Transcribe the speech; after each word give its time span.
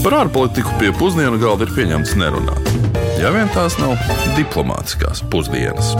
Par 0.00 0.14
ārpolitiku 0.16 0.70
pie 0.80 0.94
pusdienu 0.96 1.36
galda 1.36 1.66
ir 1.66 1.74
pieņemts 1.76 2.14
nerunāt. 2.16 2.68
Ja 3.20 3.28
vien 3.34 3.50
tās 3.52 3.74
nav 3.76 3.98
diplomātiskās 4.32 5.20
pusdienas. 5.28 5.90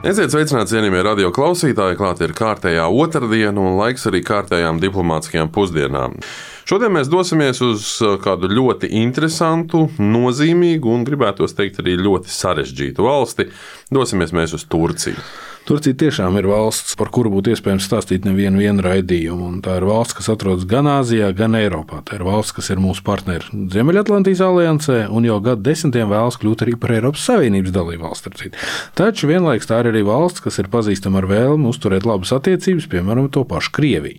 Esiet 0.00 0.32
sveicināti, 0.32 0.72
cienījamie 0.72 1.02
radio 1.04 1.28
klausītāji. 1.36 1.98
Klāt 1.98 2.22
ir 2.24 2.32
kārtējā 2.38 2.86
otrdiena 2.88 3.60
un 3.60 3.76
laiks 3.76 4.08
arī 4.08 4.22
kārtējām 4.24 4.80
diplomātiskajām 4.80 5.52
pusdienām. 5.52 6.16
Šodien 6.64 6.96
mēs 6.96 7.12
dosimies 7.12 7.60
uz 7.60 7.84
uh, 8.00 8.16
kādu 8.22 8.48
ļoti 8.48 8.88
interesantu, 9.02 9.90
nozīmīgu 10.00 10.94
un, 10.94 11.04
gribētos 11.04 11.52
teikt, 11.58 11.82
arī 11.84 11.98
ļoti 12.00 12.32
sarežģītu 12.32 13.04
valsti. 13.04 13.50
Dosimies 13.92 14.32
mēs 14.32 14.56
uz 14.56 14.64
Turciju. 14.72 15.20
Turcija 15.68 15.94
tiešām 15.94 16.34
ir 16.40 16.48
valsts, 16.50 16.96
par 16.98 17.10
kuru 17.14 17.30
būtu 17.30 17.52
iespējams 17.52 17.84
stāstīt 17.86 18.24
nevienu 18.26 18.82
raidījumu. 18.82 19.50
Tā 19.64 19.76
ir 19.78 19.86
valsts, 19.86 20.16
kas 20.18 20.30
atrodas 20.32 20.64
gan 20.68 20.88
Āzijā, 20.90 21.28
gan 21.36 21.54
Eiropā. 21.58 22.00
Tā 22.06 22.16
ir 22.16 22.24
valsts, 22.26 22.54
kas 22.56 22.70
ir 22.72 22.80
mūsu 22.82 23.04
partneri 23.06 23.46
Ziemeļatlantijas 23.74 24.42
aliansē 24.46 24.98
un 25.12 25.28
jau 25.28 25.36
gadu 25.44 25.62
desmitiem 25.68 26.10
vēlas 26.10 26.40
kļūt 26.40 26.64
arī 26.66 26.76
par 26.80 26.94
Eiropas 26.96 27.26
Savienības 27.28 27.74
dalību 27.76 28.08
valsti. 28.08 28.52
Taču 28.98 29.30
vienlaikus 29.30 29.68
tā 29.70 29.82
ir 29.82 29.90
arī 29.92 30.02
valsts, 30.06 30.42
kas 30.44 30.58
ir 30.62 30.70
pazīstama 30.72 31.20
ar 31.22 31.28
vēlmu 31.30 31.70
uzturēt 31.70 32.08
labas 32.08 32.32
attiecības, 32.36 32.88
piemēram, 32.90 33.28
to 33.30 33.44
pašu 33.48 33.74
Krieviju. 33.76 34.18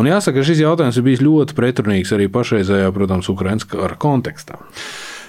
Un 0.00 0.08
jāsaka, 0.10 0.46
šis 0.46 0.64
jautājums 0.64 0.98
ir 0.98 1.06
bijis 1.06 1.22
ļoti 1.24 1.58
pretrunīgs 1.58 2.14
arī 2.16 2.30
pašreizējā, 2.32 2.90
protams, 2.96 3.30
Ukraiņas 3.30 3.68
kara 3.70 4.00
kontekstā. 4.00 4.58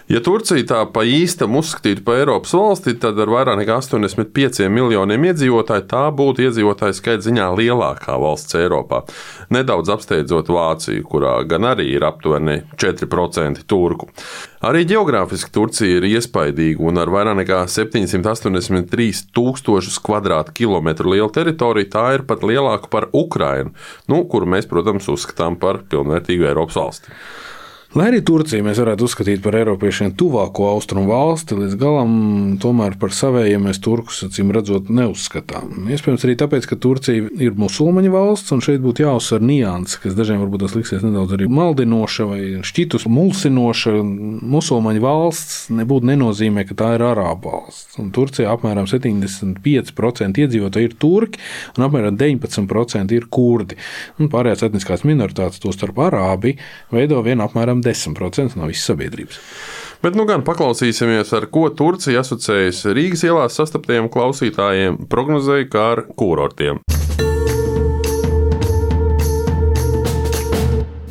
Ja 0.09 0.18
Turcija 0.26 0.63
tā 0.66 0.77
pa 0.90 1.04
īstam 1.05 1.54
uzskatītu 1.59 2.02
par 2.02 2.17
Eiropas 2.17 2.55
valsti, 2.58 2.95
tad 2.98 3.20
ar 3.22 3.30
vairāk 3.30 3.59
nekā 3.59 3.76
85 3.77 4.66
miljoniem 4.73 5.27
iedzīvotāju 5.30 5.84
tā 5.91 6.00
būtu 6.17 6.48
iedzīvotāju 6.48 6.95
skaita 6.98 7.27
ziņā 7.27 7.50
lielākā 7.59 8.16
valsts 8.17 8.58
Eiropā. 8.58 9.03
Nedaudz 9.53 9.91
apsteidzot 9.94 10.50
Vāciju, 10.50 11.03
kurā 11.12 11.36
gan 11.52 11.67
arī 11.70 11.91
ir 11.94 12.08
aptuveni 12.08 12.64
4% 12.81 13.62
turku. 13.70 14.08
Arī 14.66 14.81
geogrāfiski 14.89 15.53
Turcija 15.53 16.00
ir 16.00 16.08
iespaidīga 16.09 16.81
un 16.89 16.97
ar 17.03 17.14
vairāk 17.14 17.38
nekā 17.44 17.59
783 17.69 19.22
tūkstošus 19.38 20.02
kvadrātkilometru 20.09 21.14
lielu 21.14 21.30
teritoriju 21.38 21.91
tā 21.94 22.08
ir 22.17 22.25
pat 22.25 22.41
lielāka 22.41 22.89
par 22.89 23.12
Ukrainu, 23.14 23.78
nu, 24.09 24.23
kuru 24.25 24.50
mēs, 24.56 24.66
protams, 24.73 25.06
uzskatām 25.14 25.62
par 25.62 25.84
pilnvērtīgu 25.94 26.50
Eiropas 26.50 26.81
valsti. 26.81 27.14
Lai 27.98 28.12
arī 28.12 28.20
Turciju 28.22 28.62
mēs 28.62 28.78
varētu 28.78 29.08
uzskatīt 29.08 29.40
par 29.42 29.56
Eiropiešiem 29.58 30.12
tuvāko 30.14 30.68
austrumu 30.70 31.09
valsti, 31.09 31.56
līdz 31.58 31.78
galam 31.82 32.12
tomēr 32.62 32.94
par 33.02 33.09
savējiem 33.18 33.64
mēs 33.66 33.80
turkus 33.81 34.20
acīm 34.28 34.52
redzot 34.54 34.92
neuzskatām. 34.94 35.88
Iespējams 35.90 36.26
arī 36.28 36.36
tāpēc, 36.38 36.68
ka 36.70 36.78
Turcija 36.78 37.31
ir 37.42 37.58
musulmaņu 37.58 38.12
valsts, 38.14 38.54
un 38.54 38.62
šeit 38.62 38.84
būtu 38.84 39.08
jāuzsver 39.08 39.42
nianses, 39.42 39.98
kas 40.04 40.14
dažiem 40.14 40.38
varbūt 40.44 40.68
tas 40.68 40.76
liksies 40.78 41.02
nedaudz 41.02 41.34
arī 41.34 41.48
maldinoša 41.50 42.28
vai 42.30 42.44
šķitus 42.70 43.08
mulsinoša. 43.09 43.96
Musulmaņu 44.53 45.02
valsts 45.08 45.58
nebūtu 45.74 46.12
nenozīmē, 46.12 46.68
ka 46.70 46.78
tā 46.78 46.92
ir 47.00 47.08
arābu 47.09 47.56
valsts. 47.56 47.98
Un 47.98 48.14
Turcijā 48.14 48.53
apmēram 48.53 48.86
75% 48.86 50.44
iedzīvotāji 50.46 50.92
ir 50.92 50.96
turki, 51.02 51.42
un 51.74 51.90
apmēram 51.90 52.22
19% 52.22 53.18
ir 53.18 53.28
kurdi. 53.34 53.81
Un 54.22 54.30
pārējās 54.30 54.68
etniskās 54.70 55.09
minoritātes, 55.09 55.66
tostarp 55.66 56.06
arābi, 56.06 56.53
veido 56.94 57.26
vienu 57.26 57.50
apmēram 57.50 57.78
apmēram 57.80 58.16
10% 58.16 58.58
no 58.58 58.67
visas 58.67 58.88
sabiedrības. 58.89 59.39
Bet 60.02 60.16
nu 60.16 60.25
gan 60.25 60.44
paklausīsimies, 60.44 61.33
ar 61.35 61.49
ko 61.52 61.69
Turcija 61.69 62.22
asociējas 62.22 62.85
Rīgas 62.95 63.23
ielās 63.23 63.58
sastaptajiem 63.59 64.09
klausītājiem, 64.09 65.08
prognozēja 65.09 65.67
kā 65.69 65.91
ar 65.95 66.05
kurortiem. 66.16 66.80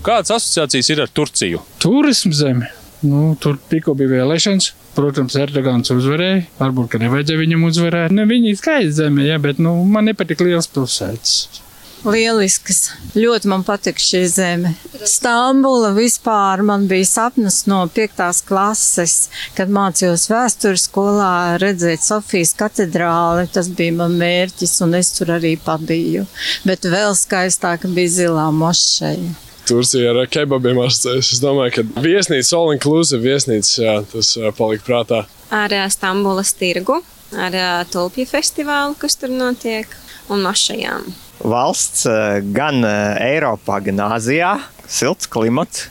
Kādas 0.03 0.33
asociācijas 0.33 0.89
ir 0.89 1.03
ar 1.03 1.09
Turciju? 1.13 1.61
Turismu 1.83 2.33
zeme. 2.33 2.71
Nu, 3.05 3.37
tur 3.39 3.59
tikko 3.69 3.93
bija 3.95 4.17
vēlēšanas. 4.17 4.73
Protams, 4.97 5.37
Erdogans 5.39 5.93
uzvarēja. 5.93 6.47
Varbūt, 6.59 6.89
ka 6.95 6.99
nevajadzēja 7.03 7.43
viņam 7.45 7.69
uzvarēt. 7.69 8.15
Ne, 8.17 8.25
viņa 8.27 8.55
ir 8.55 8.59
skaista 8.59 9.05
zeme, 9.05 9.29
ja, 9.29 9.37
bet 9.39 9.61
nu, 9.63 9.77
man 9.87 10.09
nepatīk 10.09 10.41
liels 10.43 10.67
pilsētas. 10.73 11.61
Lielisks. 12.07 12.93
Ļoti 13.19 13.49
man 13.51 13.65
patīk 13.67 13.99
šī 13.99 14.21
zeme. 14.31 14.71
Stambula 15.09 15.91
vispār 15.97 16.63
man 16.63 16.87
bija 16.91 17.07
sapnis 17.09 17.65
no 17.71 17.81
5. 17.95 18.45
klases, 18.47 19.17
kad 19.59 19.73
mācījos 19.75 20.29
vēstures 20.31 20.87
skolā 20.87 21.59
redzēt 21.59 22.05
Sofijas 22.07 22.55
katedrāli. 22.59 23.49
Tas 23.51 23.71
bija 23.75 23.97
man 23.99 24.15
mērķis, 24.21 24.77
un 24.87 24.95
es 25.01 25.11
tur 25.17 25.35
arī 25.39 25.57
pabiju. 25.65 26.27
Bet 26.69 26.87
vēl 26.87 27.19
skaistāk 27.19 27.89
bija 27.91 28.15
zilā 28.21 28.49
mošeja. 28.55 29.35
Turcija 29.69 30.15
ar 30.15 30.31
kebabiem 30.31 30.79
asociējas. 30.87 31.35
Es 31.35 31.43
domāju, 31.43 31.81
ka 31.81 32.03
viesnīca, 32.05 32.55
all 32.57 32.73
inclusive 32.77 33.21
viesnīca, 33.27 33.75
jā, 33.83 34.01
tas 34.15 34.33
palika 34.57 34.87
prātā. 34.87 35.25
Ar 35.53 35.75
Stambulas 35.93 36.55
tirgu, 36.57 37.03
ar 37.37 37.59
tulpju 37.93 38.31
festivālu, 38.31 38.97
kas 39.03 39.19
tur 39.21 39.35
notiek, 39.35 39.99
un 40.33 40.47
mašajām 40.47 41.09
valsts 41.45 42.07
eh, 42.07 42.41
gan 42.55 42.83
eh, 42.85 43.35
Eiropā, 43.35 43.81
gan 43.85 44.05
Āzijā. 44.09 44.57
Silts 44.89 45.29
klimats, 45.29 45.89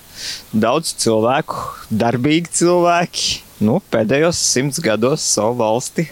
daudz 0.52 0.96
cilvēku, 1.04 1.60
darbīgi 1.94 2.54
cilvēki. 2.62 3.44
Nu, 3.66 3.80
pēdējos 3.94 4.40
simts 4.54 4.82
gados 4.84 5.26
savu 5.26 5.60
valsti 5.62 6.10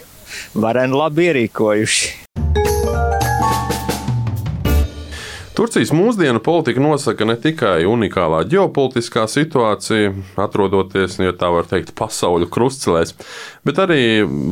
vareni 0.54 0.98
labi 0.98 1.28
ierīkojuši. 1.30 2.25
Turcijas 5.56 5.88
mūsdienu 5.88 6.42
politika 6.44 6.82
nosaka 6.84 7.24
ne 7.24 7.32
tikai 7.40 7.86
unikālā 7.88 8.42
ģeopolitiskā 8.44 9.22
situācija, 9.24 10.10
atrodoties, 10.44 11.14
ja 11.16 11.32
tā 11.32 11.48
var 11.48 11.64
teikt, 11.70 11.94
pasaules 11.96 12.50
krustcelēs, 12.52 13.14
bet 13.64 13.80
arī 13.80 14.02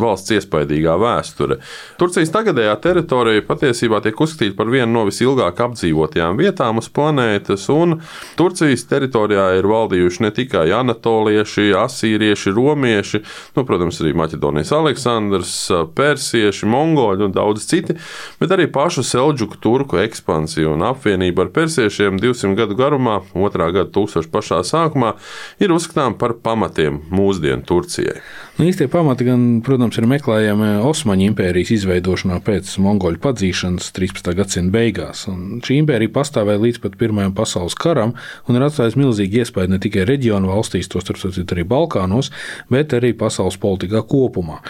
valsts 0.00 0.32
iespaidīgā 0.32 0.94
vēsture. 1.02 1.58
Turcijas 2.00 2.32
tagadējā 2.32 2.72
teritorija 2.86 3.44
patiesībā 3.44 4.00
tiek 4.00 4.22
uzskatīta 4.24 4.56
par 4.56 4.70
vienu 4.72 4.94
no 4.94 5.02
visilgāk 5.10 5.60
apdzīvotajām 5.66 6.40
vietām 6.40 6.80
uz 6.80 6.88
planētas, 6.88 7.68
un 7.74 7.98
Turcijas 8.40 8.86
teritorijā 8.88 9.50
ir 9.58 9.68
valdījuši 9.68 10.24
ne 10.24 10.32
tikai 10.40 10.64
anatolieši, 10.78 11.68
asīrieši, 11.82 12.54
romieši, 12.56 13.20
nu, 13.58 13.66
protams, 13.68 14.00
arī 14.00 14.14
Maķedonijas 14.22 14.72
Aleksandrs, 14.80 15.52
persieši, 16.00 16.64
mongoļi 16.64 17.28
un 17.28 17.36
daudz 17.36 17.68
citi, 17.68 18.00
bet 18.40 18.56
arī 18.56 18.70
pašu 18.72 19.04
Selģuku 19.04 19.60
turku 19.60 20.00
ekspansiju 20.00 20.72
un 20.72 20.88
apvienība 20.94 21.44
ar 21.44 21.52
persiešiem 21.54 22.18
200 22.22 22.54
gadu 22.58 22.78
garumā, 22.78 23.20
otrā 23.34 23.68
gada 23.74 23.90
tūkstoša 23.94 24.30
pašā 24.32 24.62
sākumā, 24.64 25.14
ir 25.60 25.74
uzskatām 25.74 26.16
par 26.20 26.38
pamatiem 26.44 27.02
mūsdienu 27.12 27.66
Turcijai. 27.68 28.20
Nu, 28.54 28.68
īstie 28.70 28.86
pamati, 28.86 29.24
gan, 29.26 29.40
protams, 29.66 29.96
ir 29.98 30.04
meklējami 30.06 30.68
Osmaņu 30.86 31.24
impērijas 31.26 31.72
izveidošanā 31.74 32.36
pēc 32.46 32.68
mongoļu 32.78 33.18
padzīšanas 33.24 33.88
13. 33.96 34.28
gadsimta 34.38 34.70
beigās. 34.76 35.24
Un 35.26 35.56
šī 35.58 35.80
impērija 35.80 36.12
pastāvēja 36.14 36.62
līdz 36.62 36.78
pat 36.84 36.94
Pirmajam 37.00 37.34
pasaules 37.34 37.74
karam 37.74 38.12
un 38.46 38.54
ir 38.54 38.62
atstājusi 38.62 39.00
milzīgu 39.00 39.40
iespēju 39.42 39.72
ne 39.72 39.80
tikai 39.82 40.04
reģionu 40.06 40.52
valstīs, 40.52 40.86
tostarp 40.92 41.24
arī 41.42 41.64
Balkānos, 41.72 42.30
bet 42.70 42.94
arī 42.94 43.10
pasaules 43.18 43.58
politikā 43.58 44.04
kopumā. 44.06 44.60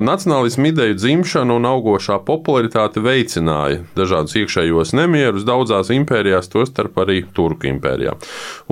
Nacionālismu 0.00 0.72
ideju 0.72 0.96
dzimšana 0.96 1.60
un 1.60 1.68
augošā 1.68 2.16
popularitāte 2.24 3.04
veicināja 3.04 3.84
dažādus 4.00 4.38
iekšējos 4.40 4.94
nemierus 4.96 5.44
daudzās 5.44 5.92
impērijās, 5.92 6.48
tostarp 6.56 6.96
arī 7.04 7.20
Turku 7.36 7.68
impērijā. 7.68 8.16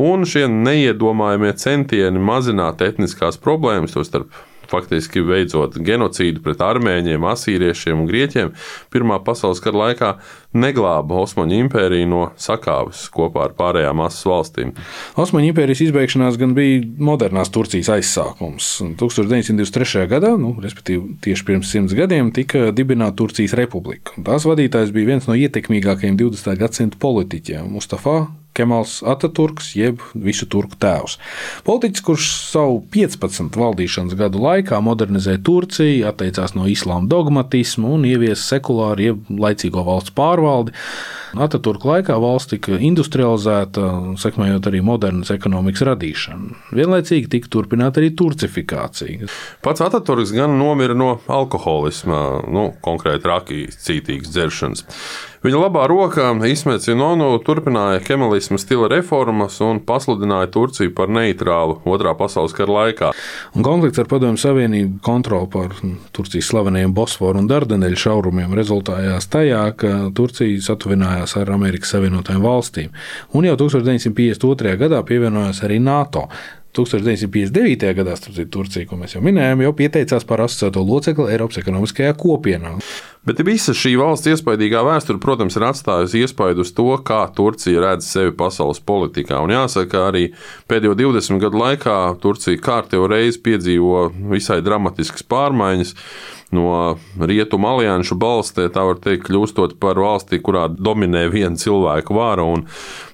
Un 0.01 0.25
šie 0.25 0.49
neiedomājamie 0.49 1.53
centieni 1.61 2.27
mazināt 2.33 2.81
etniskās 2.89 3.37
problēmas, 3.37 3.93
tostarp 3.93 4.33
faktiski 4.71 5.25
veicot 5.25 5.79
genocīdu 5.79 6.43
pret 6.45 6.63
armēņiem, 6.65 7.29
asīriešiem 7.35 8.05
un 8.05 8.11
grieķiem, 8.11 8.55
Pirmā 8.95 9.19
pasaules 9.25 9.61
kara 9.63 9.81
laikā 9.81 10.11
neglāba 10.55 11.19
Osmaņu 11.25 11.57
impēriju 11.65 12.09
no 12.11 12.21
sakāves 12.41 13.07
kopā 13.15 13.49
ar 13.49 13.57
pārējām 13.59 14.05
asas 14.05 14.27
valstīm. 14.31 14.71
Osmaņu 15.21 15.51
impērijas 15.51 15.83
izbeigšanās 15.89 16.39
gan 16.41 16.55
bija 16.55 16.85
modernās 17.03 17.51
Turcijas 17.55 17.91
aizsākums. 17.97 18.71
1923. 19.01 20.07
gadā, 20.11 20.35
nu, 20.41 20.55
respektīvi 20.63 21.19
tieši 21.27 21.49
pirms 21.49 21.75
simts 21.75 21.97
gadiem, 21.99 22.31
tika 22.35 22.71
dibināta 22.77 23.19
Turcijas 23.23 23.57
republika. 23.59 24.15
Tās 24.27 24.47
vadītājs 24.47 24.95
bija 24.95 25.15
viens 25.15 25.29
no 25.31 25.37
ietekmīgākajiem 25.39 26.19
20. 26.21 26.57
gadsimta 26.61 27.03
politiķiem- 27.03 27.71
Mustafa 27.77 28.21
Kemals 28.55 29.01
Ataturks, 29.03 29.73
jeb 29.75 30.03
visu 30.15 30.47
turku 30.51 30.79
tēvs. 30.81 31.19
Politiķis, 31.67 32.05
kurš 32.07 32.29
savu 32.53 32.79
15 32.95 33.59
valdīšanas 33.59 34.15
gadu 34.19 34.43
laikā 34.45 34.79
modernizēja 34.85 35.43
Turciju, 35.45 36.07
atteicās 36.11 36.55
no 36.55 36.69
islāma 36.71 37.11
dogmatisma 37.11 37.91
un 37.97 38.07
ieviesa 38.09 38.55
sekulāru, 38.55 39.09
jeb 39.11 39.37
laicīgo 39.43 39.83
valsts 39.87 40.15
pārvaldi. 40.15 40.75
Ataturka 41.35 41.89
laikā 41.89 42.15
valsts 42.23 42.53
tika 42.53 42.79
industrializēta, 42.79 43.89
sekmējot 44.23 44.69
arī 44.71 44.85
modernas 44.87 45.33
ekonomikas 45.35 45.83
radīšanu. 45.89 46.55
Vienlaicīgi 46.79 47.31
tika 47.33 47.51
turpināta 47.51 47.99
arī 47.99 48.13
turcifikācija. 48.15 49.27
Pats 49.65 49.83
Ataturks 49.83 50.31
gan 50.37 50.55
nomira 50.61 50.95
no 50.95 51.17
alkoholisma, 51.27 52.21
nu, 52.55 52.69
konkrēti 52.87 53.31
rakijas 53.31 53.83
cītīgas 53.83 54.31
dzeršanas. 54.31 54.87
Viņa 55.45 55.59
labā 55.61 55.83
rokā 55.91 56.31
Ismēts 56.49 56.89
Junonu 56.89 57.27
turpināja 57.45 57.99
kemalisma 58.01 58.57
stila 58.57 58.87
reformas 58.89 59.59
un 59.61 59.83
pasludināja 59.85 60.49
Turciju 60.55 60.95
par 60.97 61.13
neitrālu 61.13 61.77
Otrā 61.85 62.15
pasaules 62.17 62.55
kara 62.57 62.73
laikā. 62.79 63.11
Un 63.53 63.67
konflikts 63.67 64.01
ar 64.01 64.09
Padomju 64.09 64.41
Savienību 64.41 65.03
kontroli 65.05 65.51
pār 65.53 65.77
Turcijas 66.17 66.49
slavenajiem 66.49 66.97
Bosforu 66.97 67.43
un 67.43 67.51
Dardaneļu 67.53 68.01
šaurumiem 68.07 68.57
rezultējās 68.57 69.29
tajā, 69.37 69.63
ka 69.77 69.93
Turcija 70.17 70.65
satuvinājās 70.65 71.37
ar 71.37 71.53
Amerikas 71.53 71.93
Savienotajām 71.93 72.41
valstīm. 72.41 72.97
Un 73.37 73.45
jau 73.45 73.59
1952. 73.67 74.79
gadā 74.81 75.05
pievienojās 75.05 75.61
arī 75.69 75.77
NATO. 75.77 76.31
1959. 76.75 77.93
gadā 77.95 78.17
Turcija, 78.51 78.89
ko 78.89 78.97
mēs 78.99 79.15
jau 79.15 79.21
minējām, 79.23 79.61
jau 79.63 79.75
pieteicās 79.79 80.25
par 80.27 80.43
asociēto 80.43 80.83
locekli 80.83 81.29
Eiropas 81.31 81.61
ekonomiskajā 81.61 82.17
kopienā. 82.19 82.79
Bet 83.25 83.41
visa 83.41 83.73
šī 83.73 83.95
valsts 83.97 84.29
iespaidīgā 84.29 84.83
vēsture, 84.85 85.17
protams, 85.23 85.55
ir 85.57 85.65
atstājusi 85.65 86.21
iespaidu 86.27 86.61
uz 86.61 86.75
to, 86.77 86.91
kā 87.09 87.23
Turcija 87.33 87.81
redz 87.81 88.11
sevi 88.11 88.35
pasaules 88.37 88.83
politikā. 88.85 89.39
Un 89.41 89.55
jāsaka, 89.55 90.11
arī 90.11 90.27
pēdējo 90.69 90.93
20 90.99 91.41
gadu 91.41 91.63
laikā 91.63 91.97
Turcija 92.21 92.61
kārtējo 92.61 93.09
reizi 93.09 93.41
piedzīvo 93.47 94.11
visai 94.29 94.61
dramatiskas 94.67 95.25
pārmaiņas 95.25 95.95
no 96.55 96.97
rietumu 97.19 97.69
alianšu 97.69 98.17
balstē, 98.21 98.69
tā 98.73 98.85
var 98.87 99.01
teikt, 99.03 99.27
kļūstot 99.29 99.77
par 99.83 99.99
valsti, 100.01 100.41
kurā 100.45 100.67
dominē 100.71 101.27
viena 101.33 101.59
cilvēka 101.61 102.15
vara. 102.15 102.45
Un, 102.47 102.65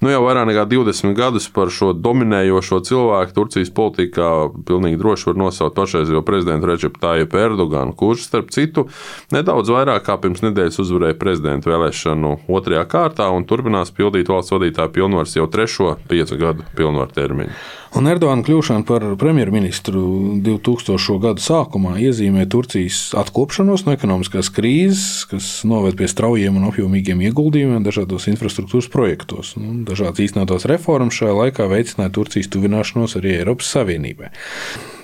nu, 0.02 0.10
jau 0.12 0.20
vairāk 0.26 0.48
nekā 0.50 0.66
20 0.70 1.16
gadus 1.18 1.48
par 1.54 1.72
šo 1.74 1.92
dominējošo 1.96 2.80
cilvēku 2.90 3.36
Turcijas 3.36 3.72
politikā 3.76 4.30
pilnīgi 4.68 5.00
droši 5.00 5.30
var 5.30 5.40
nosaukt 5.44 5.78
pašreizējo 5.78 6.22
prezidentu 6.26 6.70
Reģepu 6.70 7.02
Tāju 7.02 7.30
Erdoganu, 7.40 7.96
kurš, 7.96 8.26
starp 8.28 8.52
citu, 8.54 8.86
nedaudz 9.34 9.72
vairāk 9.72 9.99
kā 10.04 10.16
pirms 10.20 10.42
nedēļas 10.44 10.80
uzvarēja 10.82 11.18
prezidentu 11.20 11.70
vēlēšanu 11.72 12.36
otrajā 12.50 12.84
kārtā 12.90 13.28
un 13.34 13.46
turpinās 13.48 13.92
pildīt 13.96 14.30
valsts 14.32 14.54
vadītāja 14.54 14.92
pilnvars 14.94 15.36
jau 15.36 15.46
trešo 15.50 15.94
piecu 16.10 16.38
gadu 16.40 16.66
pilnvaru 16.78 17.14
termiņu. 17.16 17.54
Un 17.98 18.06
Erdogana 18.06 18.44
kļūšana 18.46 18.84
par 18.86 19.02
premjerministru 19.18 20.00
2000. 20.46 21.16
gadu 21.24 21.42
sākumā 21.42 21.96
iezīmē 21.98 22.44
Turcijas 22.50 23.00
atkopšanos 23.18 23.82
no 23.86 23.96
ekonomiskās 23.96 24.52
krīzes, 24.54 25.24
kas 25.30 25.48
noved 25.66 25.98
pie 25.98 26.06
straujiem 26.10 26.60
un 26.60 26.68
apjomīgiem 26.68 27.24
ieguldījumiem 27.26 27.82
dažādos 27.86 28.28
infrastruktūras 28.30 28.86
projektos. 28.92 29.56
Nu, 29.58 29.80
dažādas 29.88 30.22
īstenotās 30.28 30.68
reformas 30.70 31.18
šajā 31.18 31.34
laikā 31.42 31.66
veicināja 31.72 32.14
Turcijas 32.14 32.52
tuvināšanos 32.54 33.18
arī 33.18 33.40
Eiropas 33.40 33.74
Savienībai. 33.74 34.30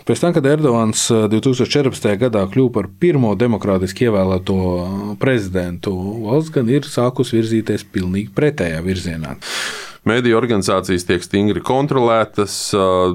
Pēc 0.07 0.21
tam, 0.23 0.31
kad 0.37 0.45
Erdogans 0.47 1.09
2014. 1.11 2.13
gadā 2.21 2.45
kļuva 2.53 2.71
par 2.77 2.87
pirmo 3.03 3.33
demokrātiski 3.35 4.07
ievēlēto 4.07 4.59
prezidentu, 5.19 5.91
valsts 6.29 6.53
gan 6.55 6.71
ir 6.71 6.87
sākus 6.87 7.35
virzīties 7.35 7.83
pilnīgi 7.91 8.31
pretējā 8.37 8.85
virzienā. 8.87 9.35
Mēdīju 10.07 10.37
organizācijas 10.39 11.03
tiek 11.09 11.25
stingri 11.25 11.61
kontrolētas, 11.67 12.55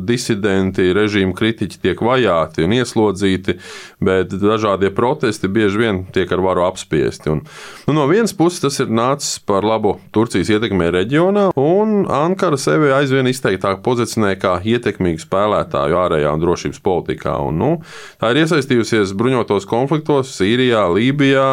disidenti, 0.04 0.90
režīma 0.92 1.32
kritiķi 1.38 1.80
tiek 1.86 2.02
vajāti 2.04 2.66
un 2.66 2.74
ieslodzīti, 2.76 3.56
bet 4.04 4.34
dažādie 4.42 4.90
protesti 4.92 5.48
bieži 5.48 5.80
vien 5.80 6.02
tiek 6.12 6.32
ar 6.36 6.44
varu 6.44 6.66
apspiesti. 6.68 7.32
Un, 7.32 7.44
nu, 7.88 7.96
no 7.96 8.08
vienas 8.12 8.36
puses 8.36 8.60
tas 8.66 8.82
ir 8.84 8.92
nācis 8.92 9.40
par 9.48 9.64
labu 9.64 9.96
Turcijas 10.12 10.52
ietekmē 10.52 10.90
reģionā, 10.92 11.46
un 11.56 12.04
Ankara 12.12 12.60
sevi 12.60 12.92
aizvien 12.92 13.30
izteiktāk 13.32 13.80
pozicionē 13.86 14.34
kā 14.42 14.58
ietekmīgu 14.60 15.24
spēlētāju 15.24 16.02
ārējā 16.02 16.36
un 16.36 16.44
drošības 16.44 16.84
politikā. 16.84 17.38
Un, 17.48 17.62
nu, 17.62 17.72
tā 18.20 18.34
ir 18.34 18.44
iesaistījusies 18.44 19.16
bruņotos 19.16 19.70
konfliktos 19.70 20.36
Sīrijā, 20.42 20.84
Lībijā 20.92 21.48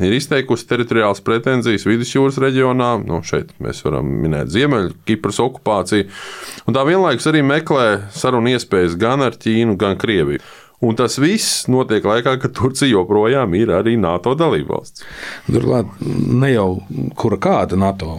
ir 0.00 0.16
izteikusi 0.16 0.68
teritoriālas 0.70 1.20
pretenzijas 1.24 1.84
vidusjūras 1.88 2.40
reģionā. 2.42 2.94
Nu, 3.04 3.20
šeit 3.26 3.52
mēs 3.62 3.82
varam 3.84 4.08
minēt 4.22 4.52
Ziemeļkipras 4.54 5.40
okupāciju. 5.44 6.08
Un 6.66 6.76
tā 6.76 6.86
vienlaikus 6.88 7.28
arī 7.30 7.44
meklē 7.46 7.86
sarunu 8.16 8.54
iespējas 8.54 8.96
gan 9.00 9.24
ar 9.26 9.36
Ķīnu, 9.36 9.76
gan 9.80 9.98
Krieviju. 10.00 10.42
Un 10.82 10.96
tas 10.98 11.14
viss 11.22 11.68
notiek 11.70 12.02
laikā, 12.02 12.34
kad 12.42 12.54
Turcija 12.58 12.90
joprojām 12.90 13.52
ir 13.54 13.70
arī 13.70 13.94
NATO 14.00 14.32
dalībvalsts. 14.34 15.04
Turklāt 15.46 15.92
ne 16.02 16.50
jau 16.50 16.66
kura 17.18 17.38
kāda 17.42 17.78
NATO 17.78 18.16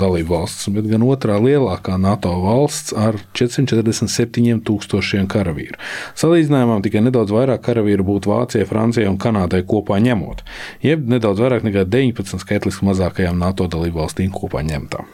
dalībvalsts, 0.00 0.66
bet 0.74 0.88
gan 0.90 1.06
otrā 1.06 1.38
lielākā 1.42 1.94
NATO 2.02 2.34
valsts 2.42 2.90
ar 2.98 3.20
447 3.38 4.64
tūkstošiem 4.66 5.30
karavīru. 5.30 5.78
Salīdzinājumā 6.18 6.80
tikai 6.82 7.04
nedaudz 7.06 7.34
vairāk 7.36 7.62
karavīru 7.68 8.08
būtu 8.10 8.34
Vācijai, 8.34 8.66
Francijai 8.66 9.06
un 9.06 9.20
Kanādai 9.22 9.62
kopā 9.62 10.00
ņemot, 10.02 10.42
jeb 10.82 11.06
nedaudz 11.06 11.44
vairāk 11.44 11.62
nekā 11.68 11.86
19 11.86 12.42
skaitliski 12.42 12.90
mazākajām 12.90 13.38
NATO 13.38 13.70
dalībvalstīm 13.70 14.34
kopā 14.34 14.66
ņemtām. 14.66 15.06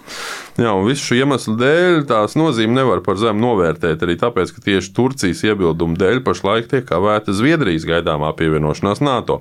Jā, 0.59 0.73
un 0.75 0.89
visu 0.89 1.05
šo 1.07 1.17
iemeslu 1.21 1.53
dēļ 1.55 2.01
tās 2.11 2.33
nozīme 2.35 2.75
nevar 2.75 2.99
par 3.07 3.15
zemu 3.21 3.39
novērtēt. 3.45 4.01
Arī 4.03 4.17
tāpēc, 4.19 4.51
ka 4.57 4.63
tieši 4.65 4.91
Turcijas 4.97 5.45
iebildumu 5.47 5.95
dēļ 5.95 6.19
pašlaik 6.27 6.67
tiek 6.73 6.87
kavēta 6.89 7.31
Zviedrijas 7.31 7.85
gaidāmā 7.87 8.33
pievienošanās 8.35 8.99
NATO. 9.07 9.37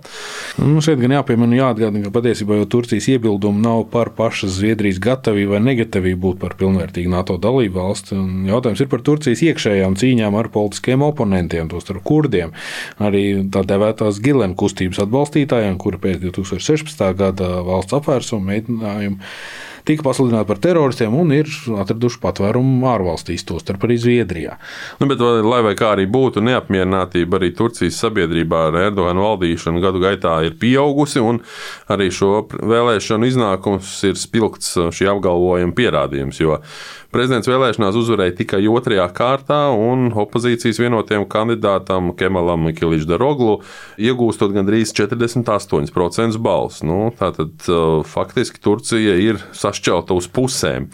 Nu, 0.62 0.78
šeit 0.86 1.00
gan 1.02 1.16
jāpiemina, 1.16 1.58
jāatgādina, 1.58 2.04
ka 2.06 2.12
patiesībā 2.20 2.60
jau 2.60 2.68
Turcijas 2.76 3.08
iebildumi 3.16 3.64
nav 3.64 3.88
par 3.90 4.12
pašas 4.14 4.60
Zviedrijas 4.60 5.00
gatavību 5.02 5.56
vai 5.56 5.64
negatavību 5.72 6.22
būt 6.28 6.38
par 6.44 6.54
pilnvērtīgu 6.60 7.10
NATO 7.10 7.40
dalību 7.42 7.80
valsti. 7.80 8.22
Jautājums 8.52 8.84
ir 8.86 8.92
par 8.92 9.02
Turcijas 9.10 9.42
iekšējām 9.48 9.98
cīņām 9.98 10.38
ar 10.38 10.52
politiskiem 10.54 11.06
oponentiem, 11.08 11.72
tostarp 11.74 12.06
kurdiem, 12.06 12.54
arī 13.02 13.24
tā 13.50 13.66
devētās 13.66 14.22
Gilena 14.22 14.54
kustības 14.54 15.02
atbalstītājiem, 15.08 15.82
kuri 15.82 16.04
pēc 16.06 16.22
2016. 16.28 17.10
gada 17.18 17.56
valsts 17.66 17.98
apvērsuma 17.98 18.52
mēģinājumu 18.52 19.18
tika 19.88 20.06
pasludināti 20.06 20.50
par 20.50 20.60
teroristiem 20.64 21.16
un 21.18 21.32
ir 21.36 21.50
atraduši 21.82 22.20
patvērumu 22.24 22.88
ārvalstīs, 22.92 23.46
tostarp 23.48 23.88
arī 23.88 23.98
Zviedrijā. 24.02 24.58
Nu, 25.02 25.08
bet, 25.10 25.22
lai 25.22 25.62
vai 25.66 25.74
kā 25.80 25.94
arī 25.96 26.08
būtu, 26.12 26.44
neapmierinātība 26.46 27.40
arī 27.40 27.54
Turcijas 27.58 28.00
sabiedrībā 28.04 28.68
ar 28.70 28.80
Erdoganu 28.88 29.26
valdīšanu 29.26 29.84
gadu 29.84 30.04
gaitā 30.04 30.38
ir 30.48 30.58
pieaugusi, 30.60 31.24
un 31.24 31.42
arī 31.94 32.10
šo 32.14 32.46
vēlēšanu 32.52 33.32
iznākums 33.32 33.96
ir 34.08 34.20
spilgts 34.20 34.76
šī 34.98 35.10
apgalvojuma 35.16 35.76
pierādījums. 35.78 36.42
Jo 36.44 36.60
Prezidents 37.18 37.48
vēlēšanās 37.50 37.96
uzvarēja 37.98 38.36
tikai 38.38 38.60
otrajā 38.70 39.08
kārtā, 39.10 39.72
un 39.74 40.12
opozīcijas 40.22 40.78
vienotiem 40.78 41.24
kandidātam 41.26 42.12
Kemalam 42.14 42.68
Mikiličam 42.68 43.10
Daroglu 43.10 43.56
iegūstot 43.98 44.52
gandrīz 44.54 44.92
48% 44.94 46.38
balsu. 46.46 46.86
Nu, 46.86 46.98
tātad 47.18 47.66
uh, 47.74 48.04
faktiski 48.06 48.62
Turcija 48.62 49.16
ir 49.18 49.40
sašķelta 49.58 50.14
uz 50.14 50.28
pusēm. 50.30 50.86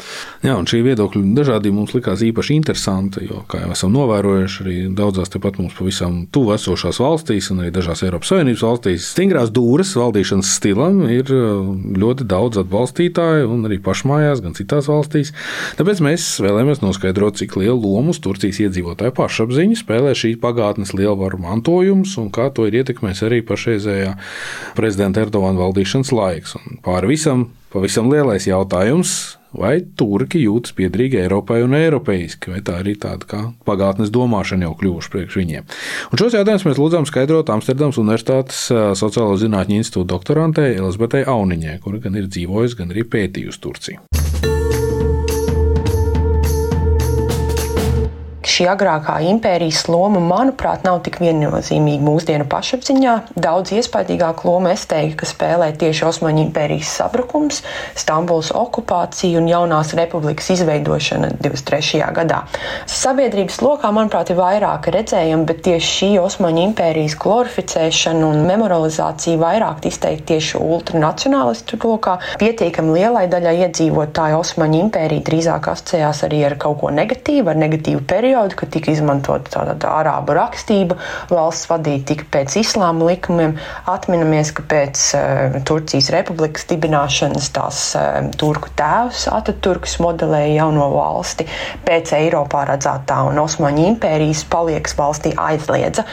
Jā, 0.45 0.55
un 0.55 0.69
šī 0.69 0.79
viedokļa 0.85 1.25
dažādība 1.41 1.81
mums 1.81 1.91
likās 1.97 2.23
īpaši 2.23 2.55
interesanta, 2.55 3.19
jo, 3.27 3.41
kā 3.51 3.65
jau 3.65 3.73
esam 3.75 3.91
novērojuši, 3.97 4.63
arī 4.63 4.77
daudzās 4.95 5.33
tepat 5.33 5.59
mums 5.59 5.75
pavisam 5.75 6.21
tuvu 6.31 6.55
esošās 6.55 7.01
valstīs, 7.03 7.51
un 7.51 7.65
arī 7.65 7.73
dažās 7.75 8.05
Eiropas 8.07 8.31
Savienības 8.31 8.63
valstīs, 8.69 9.09
stingrās 9.11 9.51
dūres 9.51 9.91
valdīšanas 9.99 10.55
stilam 10.55 11.03
ir 11.11 11.35
uh, 11.35 11.75
ļoti 11.99 12.31
daudz 12.31 12.63
atbalstītāju, 12.63 13.51
un 13.57 13.67
arī 13.67 13.83
pašmājās, 13.83 14.45
gan 14.47 14.55
citās 14.55 14.87
valstīs. 14.87 15.35
Tāpēc 15.75 15.99
mēs 15.99 16.12
vēlamies 16.43 16.81
noskaidrot, 16.83 17.39
cik 17.39 17.55
lielu 17.57 17.79
lomu 17.79 18.13
Turcijas 18.13 18.59
iedzīvotāju 18.67 19.15
pašapziņu 19.17 19.77
spēlē 19.79 20.13
šī 20.17 20.35
pagātnes 20.41 20.93
lielvaru 20.93 21.39
mantojums 21.41 22.13
un 22.21 22.29
kā 22.33 22.49
to 22.53 22.67
ir 22.69 22.81
ietekmējis 22.81 23.23
arī 23.27 23.39
pašreizējā 23.47 24.13
prezidenta 24.77 25.23
Erdogana 25.25 25.59
valdīšanas 25.63 26.13
laiks. 26.13 26.53
Un 26.59 26.77
pāri 26.85 27.13
visam, 27.15 27.47
pavisam 27.73 28.11
lielais 28.13 28.45
jautājums. 28.49 29.39
Vai 29.53 29.83
turki 29.97 30.39
jūtas 30.41 30.73
piederīgi 30.73 31.19
Eiropai 31.21 31.59
un 31.61 31.75
eiropeiski, 31.77 32.49
vai 32.55 32.63
tā 32.65 32.79
arī 32.81 32.95
tāda 32.97 33.27
kā 33.29 33.41
pagātnes 33.67 34.09
domāšana 34.09 34.65
jau 34.65 34.71
kļuvuši 34.79 35.11
priekš 35.13 35.37
viņiem? 35.37 35.67
Un 36.09 36.21
šos 36.23 36.39
jautājumus 36.39 36.65
mēs 36.71 36.81
lūdzām 36.81 37.05
skaidrot 37.05 37.53
Amsterdamas 37.53 38.01
Universitātes 38.01 38.63
Sociālo 38.97 39.37
zinātņu 39.37 39.77
institūta 39.77 40.09
doktorantei 40.15 40.73
Elizabetei 40.79 41.21
Auniņai, 41.29 41.77
kura 41.85 42.01
gan 42.01 42.17
ir 42.17 42.33
dzīvojusi, 42.33 42.81
gan 42.81 42.97
arī 42.97 43.05
pētījusi 43.05 43.63
Turciju. 43.67 44.52
Šī 48.53 48.67
agrākā 48.69 49.15
impērijas 49.31 49.87
loma, 49.89 50.21
manuprāt, 50.21 50.83
nav 50.85 50.99
tik 51.05 51.17
viennozīmīga 51.23 52.05
mūsdienu 52.05 52.45
pašapziņā. 52.51 53.13
Daudz 53.33 53.73
iespaidīgāku 53.79 54.47
lomu 54.49 54.69
es 54.73 54.85
teiktu, 54.89 55.23
ka 55.23 55.29
spēlē 55.29 55.71
tieši 55.79 56.05
Osmaņu 56.09 56.43
impērijas 56.47 56.91
sabrukums, 56.99 57.63
Stambuls 57.97 58.51
okupācija 58.53 59.39
un 59.41 59.49
jaunās 59.49 59.93
republikas 59.97 60.51
izveidošana 60.53 61.31
23. 61.41 62.03
gadā. 62.13 62.43
Sabiedrības 62.89 63.59
lokā, 63.65 63.89
manuprāt, 63.95 64.29
ir 64.29 64.37
vairāk 64.37 64.91
redzējumi, 64.93 65.47
bet 65.49 65.63
tieši 65.65 65.91
šī 65.97 66.11
Osmaņu 66.21 66.63
impērijas 66.67 67.17
glorificēšana 67.23 68.29
un 68.29 68.45
memorializācija 68.49 69.41
vairāk 69.41 69.87
izteikti 69.89 70.33
tieši 70.33 70.61
ultranacionālistu 70.61 71.81
lokā. 71.81 72.19
Pietiekami 72.41 72.99
lielai 72.99 73.25
daļai 73.31 73.55
iedzīvotāju 73.65 74.41
Osmaņu 74.43 74.83
impērija 74.85 75.25
drīzāk 75.31 75.71
asociējās 75.73 76.23
arī 76.27 76.43
ar 76.51 76.57
kaut 76.61 76.81
ko 76.83 76.93
negatīvu, 76.93 77.49
ar 77.49 77.59
negatīvu 77.65 78.05
periodu 78.09 78.42
periodu, 78.43 78.55
kad 78.59 78.69
tika 78.69 78.91
izmantota 78.91 79.51
tāda 79.51 79.75
tā 79.79 79.91
arābu 80.01 80.35
rakstība, 80.35 80.97
valsts 81.31 81.69
vadīta 81.69 82.13
tika 82.13 82.25
pēc 82.31 82.57
islāma 82.59 83.07
likumiem. 83.07 83.55
Atminamies, 83.87 84.51
ka 84.51 84.63
pēc 84.67 85.03
uh, 85.15 85.57
Turcijas 85.65 86.09
republikas 86.11 86.65
dibināšanas 86.67 87.49
tās 87.53 87.95
uh, 87.95 88.29
turku 88.37 88.69
tēvs 88.75 89.27
Ataturks 89.31 89.99
modelēja 90.03 90.63
jauno 90.63 90.89
valsti 90.93 91.47
pēc 91.85 92.13
Eiropā 92.17 92.65
redzētā 92.67 93.21
un 93.29 93.39
Osmaņu 93.39 93.87
impērijas 93.93 94.43
palieks 94.51 94.97
valstī 94.97 95.33
aizliedza. 95.37 96.05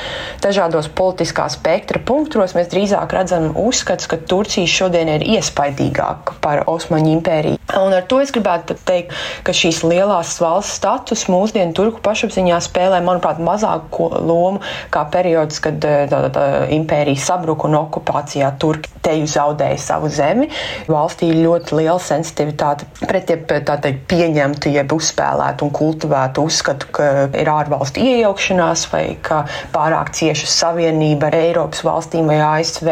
Dažādos 0.42 0.90
politiskā 0.94 1.49
spektra 1.50 2.00
punktos 2.00 2.54
mēs 2.54 2.70
drīzāk 2.70 3.14
redzam 3.16 3.50
uzskats, 3.58 4.06
ka 4.10 4.20
Turcija 4.30 4.70
šodien 4.70 5.10
ir 5.16 5.26
iespaidīgāka 5.37 6.38
par 6.44 6.64
Osmaņu 6.70 7.16
impēriju. 7.18 7.58
Un 7.80 7.94
ar 7.94 8.06
to 8.10 8.20
es 8.22 8.32
gribētu 8.34 8.75
teikt, 8.87 9.14
ka 9.46 9.54
šīs 9.54 9.82
lielās 9.87 10.37
valsts 10.42 10.80
status 10.80 11.26
mūsdienu 11.30 11.75
turku 11.76 12.02
pašapziņā 12.20 12.58
spēlē, 12.60 13.00
manuprāt, 13.04 13.40
mazāku 13.40 14.10
lomu 14.20 14.60
kā 14.92 15.06
periods, 15.12 15.60
kad 15.64 15.80
tā, 15.80 16.04
tā, 16.10 16.20
tā, 16.34 16.46
impērija 16.76 17.20
sabruka 17.20 17.68
un 17.68 17.78
okupācijā 17.80 18.50
turki 18.60 18.92
teju 19.00 19.28
zaudēja 19.30 19.78
savu 19.80 20.10
zemi. 20.12 20.50
Valstī 20.90 21.30
ir 21.32 21.40
ļoti 21.46 21.78
liela 21.78 22.00
sensitivitāte 22.02 22.88
pret 23.06 23.30
jeb, 23.32 23.46
teikt, 23.48 24.02
pieņemtu, 24.10 24.72
jeb 24.74 24.92
uzspēlētu 24.92 25.64
un 25.64 25.72
kultivētu 25.72 26.44
uzskatu, 26.44 26.90
ka 26.92 27.08
ir 27.40 27.50
ārvalstu 27.50 28.04
iejaukšanās 28.04 28.86
vai 28.92 29.04
ka 29.24 29.42
pārāk 29.72 30.12
cieša 30.16 30.50
savienība 30.52 31.30
ar 31.30 31.38
Eiropas 31.40 31.84
valstīm 31.86 32.28
vai 32.28 32.40
ASV 32.44 32.90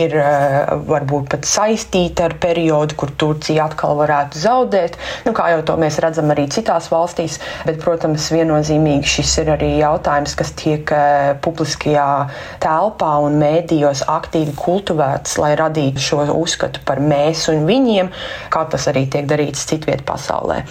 ir 0.00 0.16
varbūt 0.88 1.28
pat 1.34 1.48
saistīta 1.48 2.30
ar 2.30 2.38
periodu, 2.40 2.96
kur 2.96 3.12
Turcija 3.20 3.68
atkal 3.68 3.98
varētu 4.00 4.40
zaudēt. 4.40 4.96
Nu, 5.26 5.36
kā 5.36 5.50
jau 5.52 5.60
to 5.68 5.76
mēs 5.80 6.00
redzam 6.02 6.32
arī 6.32 6.48
citās 6.52 6.88
valstīs, 6.92 7.38
bet, 7.66 7.80
protams, 7.82 8.30
viennozīmīgi 8.62 9.08
šis 9.08 9.32
ir 9.42 9.50
arī 9.56 9.70
jautājums, 9.80 10.34
kas 10.38 10.52
tiek 10.54 10.88
publiskajā 11.42 12.28
telpā 12.62 13.10
un 13.24 13.38
mēdījos 13.40 14.04
aktīvi 14.08 14.54
kultivēts, 14.56 15.38
lai 15.38 15.54
radītu 15.58 16.00
šo 16.00 16.26
uzskatu 16.36 16.80
par 16.86 17.00
mēs 17.00 17.48
un 17.50 17.66
viņiem, 17.66 18.10
kā 18.52 18.64
tas 18.70 18.86
arī 18.88 19.08
tiek 19.10 19.26
darīts 19.26 19.66
citviet 19.66 20.04
pasaulē. 20.06 20.62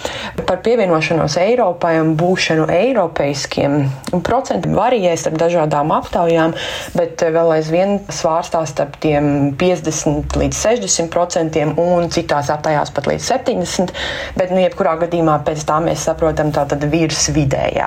Par 0.46 0.62
pievienošanos 0.64 1.36
Eiropai 1.42 1.98
un 2.00 2.14
būšanu 2.16 2.68
eiropeiskiem 2.72 3.88
procentiem 4.24 4.74
varijē 4.76 5.14
starp 5.16 5.38
dažādām 5.42 5.92
aptaujām, 5.92 6.56
bet 6.96 7.20
vēl 7.22 7.56
aizvien 7.58 7.98
svārstās 8.08 8.72
starp 8.72 8.96
tiem 9.02 9.52
50 9.60 10.38
līdz 10.40 10.62
60 10.64 11.12
procentiem 11.12 11.74
un 11.80 12.08
citās 12.12 12.50
aptaujās 12.52 12.92
pat 12.94 13.10
līdz 13.10 13.28
70, 13.34 13.92
bet, 14.38 14.52
nu, 14.52 14.62
jebkurā 14.62 14.96
gadījumā 15.04 15.38
pēc 15.46 15.66
tā 15.68 15.78
mēs 15.84 16.06
saprotam 16.08 16.52
tātad 16.54 16.84
virs 16.92 17.28
vidējā. 17.34 17.81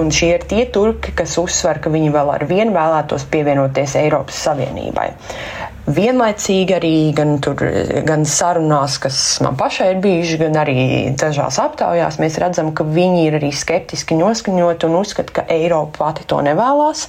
Un 0.00 0.12
šie 0.14 0.34
ir 0.36 0.46
tie 0.48 0.66
turki, 0.72 1.14
kas 1.16 1.38
uzsver, 1.40 1.82
ka 1.82 1.92
viņi 1.92 2.12
vēl 2.14 2.34
ar 2.36 2.46
vienu 2.50 2.74
vēlētos 2.76 3.26
pievienoties 3.32 3.98
Eiropas 4.02 4.40
Savienībai. 4.46 5.10
Vienlaicīgi 5.82 6.76
arī 6.76 6.94
gan, 7.10 7.32
tur, 7.42 7.58
gan 8.06 8.22
sarunās, 8.28 9.00
kas 9.02 9.16
man 9.42 9.56
pašai 9.58 9.88
ir 9.96 9.98
bijušas, 10.04 10.38
gan 10.38 10.58
arī 10.60 10.76
dažās 11.18 11.58
aptaujās, 11.58 12.20
mēs 12.22 12.38
redzam, 12.38 12.70
ka 12.70 12.86
viņi 12.86 13.24
ir 13.26 13.38
arī 13.40 13.50
skeptiski 13.50 14.14
noskaņoti 14.20 14.86
un 14.86 14.96
uzskata, 15.00 15.34
ka 15.40 15.46
Eiropa 15.50 16.04
pati 16.04 16.28
to 16.30 16.38
nevēlas. 16.46 17.08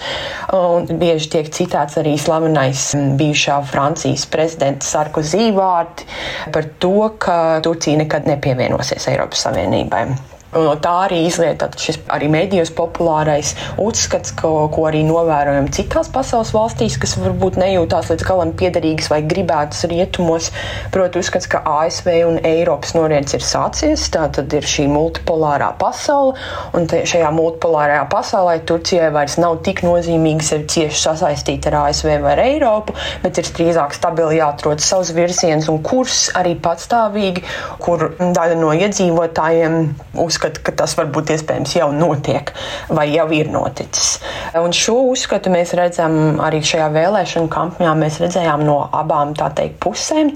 Un 0.58 0.90
bieži 0.90 1.30
tiek 1.38 1.54
citēts 1.54 2.02
arī 2.02 2.18
slavenais 2.18 2.90
bijušā 3.22 3.62
Francijas 3.70 4.26
prezidenta 4.34 4.90
Sarkozy 4.90 5.52
vārdi 5.54 6.10
par 6.50 6.74
to, 6.82 7.12
ka 7.22 7.40
Turcija 7.62 8.02
nekad 8.02 8.26
nepievienosies 8.26 9.12
Eiropas 9.14 9.46
Savienībai. 9.46 10.08
Tā 10.54 10.94
arī 11.08 11.24
izliet 11.28 11.64
šis 11.80 11.98
arī 12.14 12.28
medijos 12.32 12.70
populārais 12.76 13.54
uzskats, 13.82 14.34
ko, 14.38 14.68
ko 14.74 14.86
arī 14.90 15.02
novērojam 15.08 15.70
citās 15.74 16.10
pasaules 16.14 16.54
valstīs, 16.54 17.00
kas 17.02 17.16
varbūt 17.18 17.58
nejūtās 17.62 18.12
līdz 18.12 18.26
galam 18.28 18.54
piederīgas 18.58 19.10
vai 19.10 19.24
gribētas 19.26 19.88
rietumos. 19.90 20.52
Proti, 20.94 21.24
uzskats, 21.24 21.50
ka 21.50 21.64
ASV 21.66 22.10
un 22.28 22.38
Eiropas 22.46 22.94
noriens 22.98 23.34
ir 23.34 23.46
sācies. 23.46 24.06
Tā 24.14 24.28
tad 24.36 24.54
ir 24.54 24.68
šī 24.68 24.86
multipolārā 24.92 25.72
pasaule, 25.82 26.36
un 26.78 26.86
šajā 26.86 27.32
multipolārajā 27.34 28.06
pasaulē 28.12 28.60
Turcijai 28.70 29.10
vairs 29.16 29.40
nav 29.42 29.60
tik 29.66 29.82
nozīmīgi 29.86 30.46
sevi 30.46 30.70
cieši 30.76 31.02
sasaistīt 31.08 31.66
ar 31.72 31.80
ASV 31.88 32.14
vai 32.24 32.36
ar 32.36 32.44
Eiropu, 32.46 32.96
bet 33.26 33.42
ir 33.42 33.50
drīzāk 33.58 33.98
stabili 33.98 34.38
jāatrod 34.38 34.84
savs 34.84 35.14
virziens 35.16 35.70
un 35.72 35.82
kurs 35.86 36.28
arī 36.38 36.54
patstāvīgi, 36.62 37.44
kur 37.82 38.12
daļa 38.20 38.60
no 38.60 38.74
iedzīvotājiem 38.78 39.80
uzskata, 40.22 40.43
uzskata, 40.44 40.62
ka 40.64 40.72
tas 40.76 40.96
varbūt 40.98 41.32
iespējams 41.34 41.76
jau 41.78 41.90
notiek 41.96 42.52
vai 42.90 43.08
jau 43.14 43.28
ir 43.32 43.50
noticis. 43.52 44.20
Un 44.60 44.74
šo 44.76 45.10
uzskatu 45.12 45.52
mēs 45.54 45.74
redzam 45.78 46.40
arī 46.44 46.62
šajā 46.64 46.90
vēlēšanu 46.94 47.50
kampaņā. 47.52 47.94
Mēs 47.96 48.20
redzējām 48.22 48.66
no 48.66 48.90
abām 48.92 49.34
teikt, 49.34 49.80
pusēm. 49.84 50.34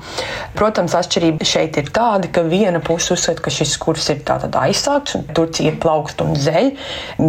Protams, 0.55 0.95
atšķirība 0.97 1.45
šeit 1.45 1.77
ir 1.77 1.91
tāda, 1.91 2.29
ka 2.31 2.43
viena 2.47 2.79
puse 2.79 3.13
uzskata, 3.15 3.43
ka 3.43 3.51
šis 3.51 3.75
kurs 3.81 4.09
ir 4.13 4.23
aizsākts 4.27 5.17
un 5.17 5.27
Turcija 5.35 5.71
ir 5.71 5.79
plaukst 5.81 6.21
un 6.23 6.35
zeļ, 6.35 6.71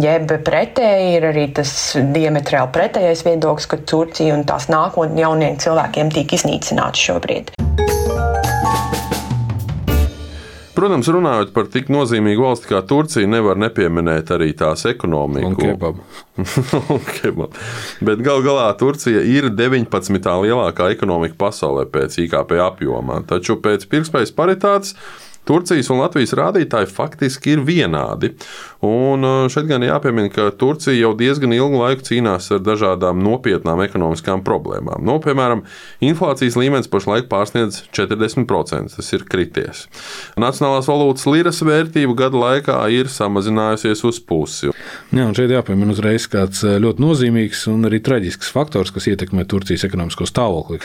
jeb 0.03 0.33
pretēji 0.45 1.17
ir 1.17 1.29
arī 1.31 1.47
tas 1.55 1.73
diametrāli 1.95 2.73
pretējais 2.75 3.25
viedoklis, 3.27 3.69
ka 3.69 3.81
Turcija 3.89 4.37
un 4.37 4.45
tās 4.47 4.69
nākotnes 4.71 5.19
jauniem 5.19 5.59
cilvēkiem 5.61 6.13
tiek 6.15 6.39
iznīcināta 6.39 7.07
šobrīd. 7.09 7.78
Protams, 10.79 11.09
runājot 11.11 11.49
par 11.51 11.65
tik 11.67 11.89
nozīmīgu 11.91 12.43
valsti 12.45 12.69
kā 12.69 12.79
Turcija, 12.87 13.27
nevar 13.27 13.57
nepieminēt 13.59 14.29
arī 14.31 14.53
tās 14.55 14.85
ekonomiku. 14.87 15.49
Un 15.49 15.57
kebabu. 15.59 16.05
un 16.95 17.01
kebabu. 17.03 17.65
Bet 18.07 18.21
gal 18.23 18.39
galā 18.45 18.69
Turcija 18.79 19.19
ir 19.27 19.49
19. 19.51 20.29
lielākā 20.45 20.87
ekonomika 20.93 21.35
pasaulē 21.41 21.83
pēc 21.91 22.15
IKP 22.23 22.55
apjomā. 22.63 23.19
Taču 23.27 23.57
pēc 23.59 23.83
pirktspējas 23.91 24.31
paritātes 24.37 24.95
Turcijas 25.47 25.89
un 25.89 26.03
Latvijas 26.03 26.35
rādītāji 26.37 26.89
faktiski 26.91 27.55
ir 27.55 27.63
vienādi. 27.65 28.33
Un 28.85 29.25
uh, 29.27 29.47
šeit 29.51 29.65
gan 29.67 29.83
jāpiemina, 29.83 30.29
ka 30.31 30.45
Turcija 30.55 30.95
jau 30.95 31.11
diezgan 31.17 31.51
ilgu 31.55 31.81
laiku 31.81 32.05
cīnās 32.07 32.47
ar 32.55 32.61
dažādām 32.63 33.19
nopietnām 33.25 33.81
ekonomiskām 33.83 34.43
problēmām. 34.45 35.01
Nu, 35.03 35.17
piemēram, 35.23 35.65
inflācijas 36.05 36.55
līmenis 36.59 36.87
pašlaik 36.91 37.27
pārsniedz 37.31 37.81
40%. 37.95 38.95
Tas 38.95 39.11
ir 39.15 39.25
krities. 39.27 39.81
Nacionālās 40.39 40.87
valūtas 40.87 41.25
liras 41.27 41.59
vērtība 41.65 42.15
gada 42.21 42.39
laikā 42.39 42.77
ir 42.95 43.09
samazinājusies 43.11 44.05
uz 44.07 44.21
pusi. 44.23 44.69
Jā, 45.11 45.25
un 45.25 45.35
šeit 45.37 45.51
jāpiemina 45.51 45.95
uzreiz 45.95 46.29
kāds 46.31 46.63
uh, 46.63 46.77
ļoti 46.79 47.03
nozīmīgs 47.03 47.65
un 47.73 47.89
arī 47.89 47.99
traģisks 48.05 48.53
faktors, 48.53 48.93
kas 48.95 49.09
ietekmē 49.11 49.47
Turcijas 49.49 49.87
ekonomisko 49.89 50.29
stāvokli. 50.29 50.79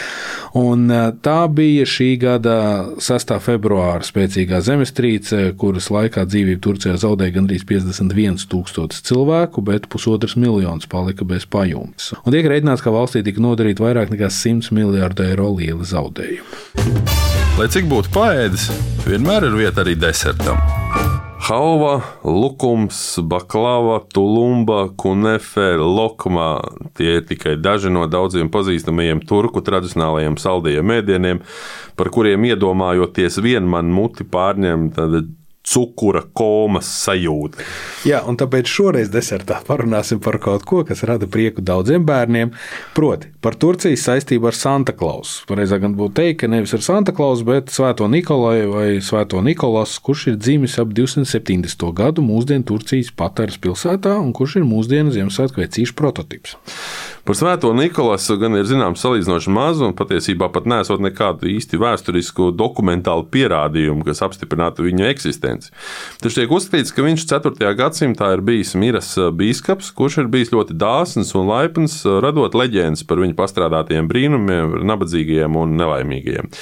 Un 0.58 0.88
uh, 0.88 1.12
tā 1.22 1.44
bija 1.52 1.86
šī 1.86 2.10
gada 2.24 2.58
6. 2.98 3.36
februāra 3.44 4.02
spēcīgā 4.44 4.60
zemestrīce, 4.60 5.54
kuras 5.56 5.88
laikā 5.90 6.24
dzīvību 6.28 6.60
Turcijā 6.60 6.96
zaudēja 7.00 7.34
gandrīz 7.38 7.64
50. 7.64 8.12
51 8.12 8.46
tūkstotis 8.50 9.02
cilvēku, 9.04 9.62
bet 9.64 9.88
pusotrs 9.88 10.36
miljonus 10.36 10.86
palika 10.86 11.24
bez 11.24 11.46
pajumtes. 11.46 12.12
Un 12.24 12.32
tiek 12.32 12.46
rēķināts, 12.46 12.82
ka 12.84 12.92
valstī 12.92 13.24
tika 13.24 13.40
nodarīta 13.40 13.84
vairāk 13.84 14.12
nekā 14.12 14.30
100 14.30 14.74
miljārdu 14.74 15.24
eiro 15.24 15.50
liela 15.56 15.84
zaudējuma. 15.84 16.62
Lai 17.58 17.68
cik 17.70 17.88
būtu 17.88 18.12
paēdis, 18.14 18.70
vienmēr 19.06 19.48
ir 19.48 19.60
vieta 19.64 19.84
arī 19.84 19.96
desertam. 19.96 20.60
Halva, 21.44 21.98
lukums, 22.24 23.18
baklava, 23.28 23.98
tulumba, 24.14 24.88
kunefe, 24.96 25.74
lokma- 25.76 26.62
tie 26.96 27.18
ir 27.18 27.26
tikai 27.28 27.58
daži 27.60 27.90
no 27.92 28.06
daudziem 28.08 28.48
pazīstamajiem 28.48 29.20
turku 29.28 29.60
tradicionālajiem 29.60 30.38
saldajiem 30.40 30.94
ēdieniem, 30.96 31.42
par 32.00 32.08
kuriem 32.08 32.48
iedomājoties 32.48 33.36
vien 33.44 33.68
man 33.68 33.92
muti 33.92 34.24
pārņem 34.24 34.88
cukura 35.64 36.22
komas 36.36 36.88
sajūta. 37.04 37.64
Jā, 38.08 38.20
un 38.28 38.36
tāpēc 38.40 38.68
šoreiz 38.68 39.10
desertā 39.12 39.60
parunāsim 39.64 40.20
par 40.24 40.36
kaut 40.42 40.66
ko, 40.68 40.82
kas 40.86 41.04
rada 41.08 41.28
prieku 41.30 41.64
daudziem 41.64 42.04
bērniem. 42.04 42.52
Proti, 42.96 43.30
par 43.44 43.56
Turcijas 43.60 44.04
saistību 44.04 44.50
ar 44.50 44.58
Santa 44.58 44.94
Klausu. 44.96 45.46
Pareizāk 45.48 45.84
gan 45.86 45.96
būtu 45.98 46.18
teikt, 46.20 46.42
ka 46.42 46.50
nevis 46.52 46.76
ar 46.76 46.84
Santa 46.84 47.14
Klausu, 47.16 47.48
bet 47.48 47.72
Svēto 47.72 48.08
Nikolai 48.12 48.58
vai 48.68 48.86
Svēto 49.04 49.40
Nikolas, 49.44 49.96
kurš 50.04 50.28
ir 50.34 50.38
dzimis 50.40 50.76
ap 50.82 50.92
270. 50.96 51.88
gadu 51.96 52.24
mūsdienu 52.24 52.68
Turcijas 52.68 53.12
Pataras 53.16 53.60
pilsētā 53.60 54.18
un 54.20 54.34
kurš 54.36 54.60
ir 54.60 54.68
mūsdienu 54.68 55.14
Ziemassvētku 55.16 55.64
vecīšu 55.64 55.96
prototyps. 55.98 56.58
Par 57.24 57.38
Svēto 57.38 57.70
Nikolasu 57.72 58.34
gan 58.36 58.52
ir 58.58 58.66
zināms 58.68 59.00
salīdzinoši 59.00 59.52
maz, 59.56 59.78
un 59.80 59.94
patiesībā 59.96 60.50
pat 60.52 60.66
nesot 60.68 61.00
nekādu 61.00 61.48
īsti 61.48 61.78
vēsturisku 61.80 62.50
dokumentālu 62.52 63.24
pierādījumu, 63.32 64.04
kas 64.04 64.20
apstiprinātu 64.26 64.84
viņa 64.84 65.06
eksistenci. 65.08 65.70
Taču 66.20 66.42
tiek 66.42 66.52
uzskatīts, 66.52 66.92
ka 66.92 67.06
viņš 67.06 67.24
4. 67.30 67.70
gadsimtā 67.78 68.28
ir 68.34 68.42
bijis 68.44 68.74
miras 68.76 69.14
biskups, 69.38 69.88
kurš 69.96 70.18
ir 70.20 70.28
bijis 70.34 70.52
ļoti 70.52 70.76
dāsns 70.76 71.32
un 71.40 71.48
laipns, 71.48 71.94
radot 72.04 72.58
leģendas 72.60 73.06
par 73.08 73.22
viņa 73.24 73.38
pastrādātajiem 73.38 74.10
brīnumiem, 74.12 74.76
nabadzīgajiem 74.84 75.56
un 75.62 75.74
nelaimīgajiem. 75.80 76.52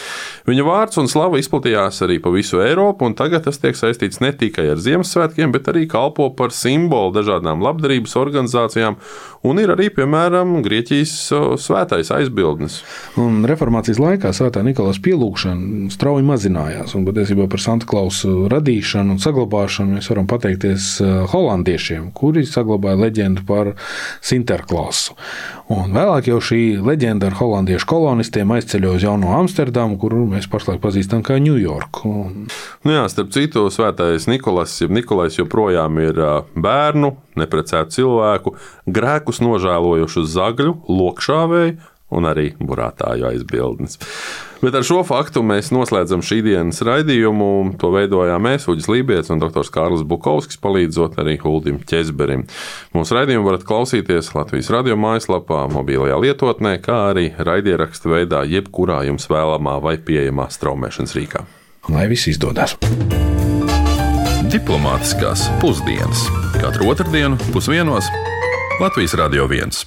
Viņa 0.46 0.68
vārds 0.70 1.02
un 1.02 1.10
slava 1.10 1.42
izplatījās 1.42 2.04
arī 2.06 2.20
pa 2.22 2.30
visu 2.30 2.62
Eiropu, 2.62 3.10
un 3.10 3.18
tagad 3.18 3.48
tas 3.48 3.58
tiek 3.58 3.74
saistīts 3.74 4.22
ne 4.22 4.30
tikai 4.30 4.70
ar 4.76 4.78
Ziemassvētkiem, 4.78 5.50
bet 5.58 5.74
arī 5.74 5.88
kalpo 5.90 6.30
par 6.38 6.54
simbolu 6.54 7.10
dažādām 7.18 7.66
labdarības 7.66 8.14
organizācijām, 8.22 9.02
un 9.42 9.58
ir 9.58 9.74
arī, 9.74 9.90
piemēram, 9.90 10.51
Grieķijas 10.60 11.14
svētais 11.64 12.10
aizbildnis. 12.12 12.82
Un 13.20 13.46
reformācijas 13.48 14.00
laikā 14.02 14.34
svētā 14.36 14.60
Nikolās 14.66 15.00
pielūgšana 15.02 15.88
strauji 15.94 16.26
mazinājās. 16.28 16.92
Un 16.98 17.06
patiesībā 17.08 17.48
par 17.48 17.62
Santa 17.64 17.88
Klausu 17.88 18.50
radīšanu 18.52 19.16
un 19.16 19.22
saglabāšanu 19.22 19.96
mēs 19.96 20.10
varam 20.12 20.28
pateikties 20.28 20.92
eh, 21.00 21.14
holandiešiem, 21.32 22.10
kuri 22.16 22.44
saglabāja 22.48 23.00
leģendu 23.06 23.46
par 23.48 23.72
Sinterklausu. 24.20 25.16
Un 25.72 25.94
vēlāk 25.94 26.26
jau 26.28 26.36
šī 26.44 26.60
leģenda 26.84 27.30
ar 27.30 27.36
holandiešu 27.38 27.86
kolonistiem 27.88 28.50
aizceļoja 28.52 28.98
uz 28.98 29.04
Jauno 29.06 29.30
Amsterdamu, 29.38 29.96
kuru 30.00 30.26
mēs 30.28 30.48
pašlaik 30.52 30.82
pazīstam 30.82 31.22
kā 31.24 31.38
Ņujorku. 31.40 32.10
Un... 32.26 32.34
Nu 32.84 32.92
jā, 32.92 33.06
starp 33.08 33.30
citu, 33.32 33.64
svētais 33.72 34.28
Nikolais, 34.28 34.74
jeb 34.82 34.92
Nikolais 34.92 35.38
joprojām 35.38 35.96
ir 36.02 36.20
bērnu, 36.52 37.14
neprecētu 37.40 37.96
cilvēku, 37.96 38.52
grēkus 38.84 39.40
nožēlojušu 39.44 40.26
zagļu, 40.34 40.76
lokšāvēju 40.92 41.78
un 42.12 42.28
arī 42.28 42.52
burātāju 42.60 43.30
aizbildnis. 43.32 43.98
Bet 44.62 44.76
ar 44.78 44.84
šo 44.86 45.00
faktu 45.02 45.42
mēs 45.42 45.72
noslēdzam 45.74 46.22
šī 46.22 46.38
dienas 46.46 46.78
raidījumu. 46.86 47.48
To 47.82 47.90
veidojām 47.96 48.44
mēs, 48.46 48.68
Uģis 48.70 48.86
Lībijams 48.92 49.32
un 49.34 49.42
dr. 49.42 49.66
Kārlis 49.74 50.04
Bukovskis, 50.06 50.60
palīdzot 50.62 51.18
arī 51.18 51.34
Huldim 51.42 51.80
Česberim. 51.88 52.44
Mūsu 52.94 53.18
raidījumu 53.18 53.48
varat 53.48 53.66
klausīties 53.66 54.30
Latvijas 54.36 54.70
radio 54.70 54.94
mājaslapā, 55.00 55.64
mobilajā 55.72 56.20
lietotnē, 56.22 56.76
kā 56.84 57.00
arī 57.10 57.32
raidierakstu 57.34 58.14
veidā, 58.14 58.44
jebkurā 58.46 59.02
jums 59.08 59.26
vēlamā 59.32 59.80
vai 59.82 59.96
pieejamā 59.98 60.46
straumēšanas 60.54 61.18
rīkā. 61.18 61.46
Lai 61.90 62.06
viss 62.12 62.30
izdodas! 62.30 62.78
Diplomātiskās 64.52 65.46
pusdienas 65.62 66.26
katru 66.60 66.90
otrdienu 66.92 67.38
pusdienos 67.54 68.10
Latvijas 68.82 69.14
Radio 69.18 69.48
1. 69.48 69.86